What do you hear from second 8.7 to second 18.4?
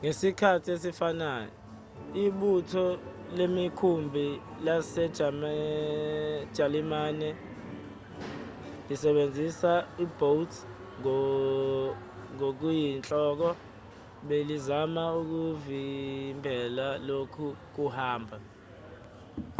lisebenzisa ama-u-boat ngokuyinhloko belizama ukuvimbela lokhu kuhamba